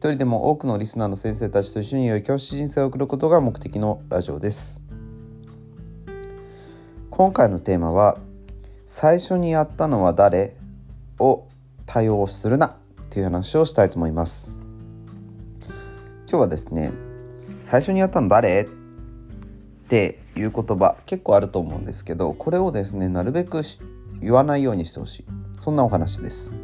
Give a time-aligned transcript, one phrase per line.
[0.00, 4.80] 人でも多くのリスナーの先生たちと一緒に良い教師人生を送ることが目的のラジオです。
[7.10, 8.16] 今回のテーマは
[8.84, 10.54] 最初にやったのは誰？
[11.18, 11.48] を
[11.84, 12.76] 対応するな。
[13.10, 14.52] という話をしたいと思います。
[16.28, 16.92] 今日はですね
[17.60, 18.62] 最初にやったの誰？
[18.62, 18.68] っ
[19.88, 23.62] ていう言葉結構あると思うんですけどこれをですねなるべく
[24.20, 25.24] 言わないようにしてほしい。
[25.58, 26.54] そんなお話です。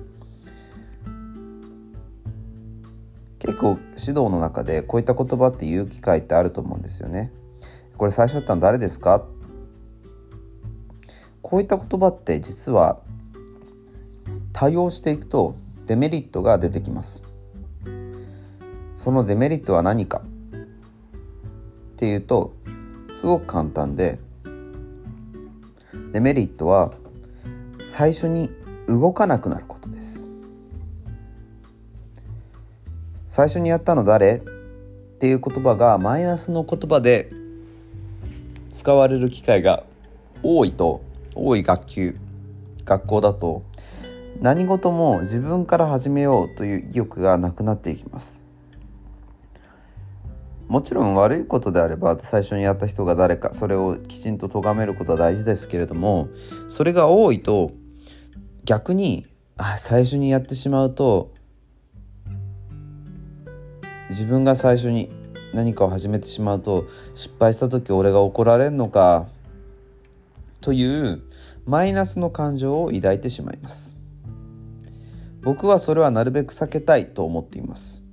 [3.46, 7.30] 結構指導の中でこういった言葉って言う機会ってあると思うんですよね。
[7.98, 9.26] これ最初やったの誰ですか？
[11.42, 13.00] こういった言葉って実は
[14.54, 17.22] 多用していくとデメリットが出てきます。
[18.96, 20.22] そのデメリットは何か？
[20.22, 22.54] っていうと
[23.18, 24.18] すごく簡単で
[26.12, 26.94] デメリットは
[27.84, 28.48] 最初に
[28.88, 30.23] 動かなくなることです。
[33.36, 34.36] 最初にやったの誰？
[34.36, 34.40] っ
[35.18, 37.32] ていう言葉がマイナスの言葉で
[38.70, 39.82] 使われる機会が
[40.44, 41.02] 多いと
[41.34, 42.16] 多い学級
[42.84, 43.64] 学校だと
[44.40, 48.44] 何事も自分から始めようという意欲がなくなっていきます。
[50.68, 56.28] もちろん悪いことであれば最初にやった人が誰かそれをきちんと咎めることは大事ですけれども
[56.68, 57.72] それが多いと
[58.64, 61.32] 逆にあ最初にやってしまうと
[64.14, 65.10] 自分が最初に
[65.54, 69.26] 何かを始めてしまうと失敗した時俺が怒られるのか
[70.60, 71.20] という
[71.66, 73.96] マイナスの感情を抱いてしまいます。
[75.42, 78.04] 僕はそれはなるべく避けたいと思っています。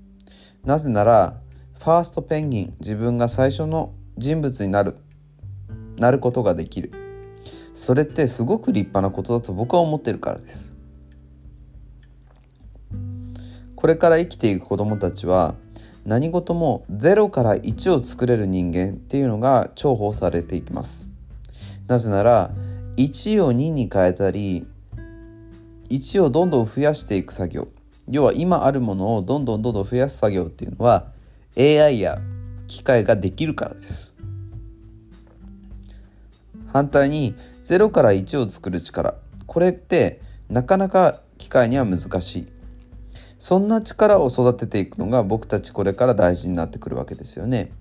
[0.66, 1.40] なぜなら
[1.76, 4.96] ファーストペンギン自分が最初の人物になる
[6.00, 6.92] なることができる。
[7.76, 10.76] それってすごく立派なことだと僕は思ってるからです。
[13.76, 15.54] これから生きていく子どもたちは
[16.06, 21.08] 何事も0から1を作れる人間っていうのが重宝されていきます。
[21.88, 22.52] なぜなら
[22.98, 24.66] 1を2に変えたり
[25.90, 27.68] 1をどんどん増やしていく作業。
[28.10, 31.12] 要は今あるものをどんどんどんどん増やす作業っていうのは
[31.58, 32.20] AI や
[32.68, 34.14] 機械ができるからです。
[36.68, 39.16] 反対に0から1を作る力。
[39.46, 42.48] これってなかなか機械には難しい。
[43.42, 47.72] そんな力を育てていくのが僕たちこれから大事になってくるわけですよね。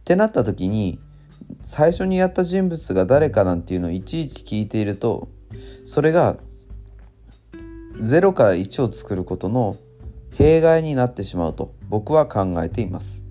[0.00, 0.98] ってなった時に
[1.60, 5.28] 最初にやった人物が誰かなんていうのをいちいち聞いていると
[5.84, 6.38] それが
[7.98, 9.76] 0から1を作ることの
[10.36, 13.22] 弊害になってしまうと僕は考えています。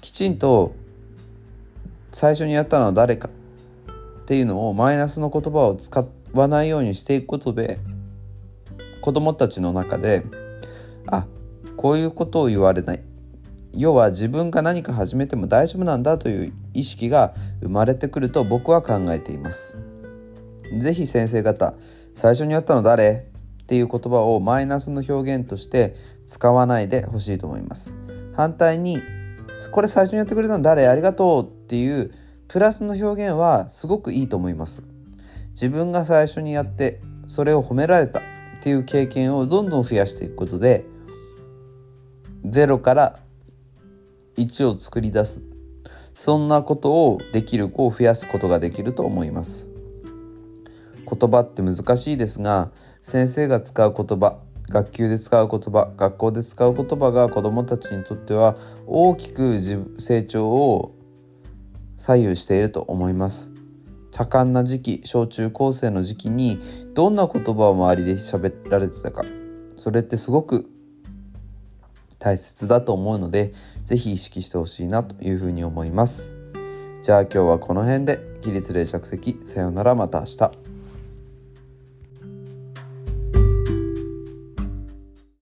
[0.00, 0.74] きちんと
[2.10, 7.78] 最初にやったのは誰かっていうのをマイナスの言葉を使わないようにしていくことで
[9.00, 10.24] 子どもたちの中で
[11.08, 11.26] あ
[11.76, 13.02] こういうことを言われない。
[13.74, 19.76] 要は自分が何か始めても大丈夫なんだという意識が生まれてくると僕は考えています。
[20.78, 21.74] 是非先生方
[22.14, 23.28] 最初にやったの誰？
[23.62, 25.96] っていう言葉をマイナスの表現として
[26.26, 27.94] 使わないでほしいと思います。
[28.34, 28.98] 反対に
[29.72, 30.86] これ最初にやってくれたの誰？
[30.86, 32.12] ありがとうっていう
[32.48, 34.82] プラスの表現はすごくいいと思います。
[35.50, 38.22] 自分が最初にやってそれを褒められたっ
[38.62, 40.84] ていう経験をどんどん増やしていくことで
[42.46, 43.18] 0から
[44.36, 45.42] 1を作り出す。
[46.14, 49.68] そんなことをできる子を増やすことができると思います。
[51.08, 52.70] 言葉って難しいですが
[53.00, 54.38] 先生が使う言葉
[54.68, 58.56] 学級で使う言葉学校で使う言葉が子どもたちにとっては
[58.86, 59.60] 大きく
[59.98, 60.96] 成長を
[61.98, 63.52] 左右していると思います。
[64.10, 66.58] 多感な時期小中高生の時期に
[66.94, 69.24] どんな言葉を周りで喋られてたか。
[69.76, 70.70] それってすごく
[72.18, 73.52] 大切だと思うので
[73.84, 76.34] 是非意識してほしいなというふうに思います。
[77.02, 80.75] じゃあ今日はこの辺で起立例着席さようならまた明日。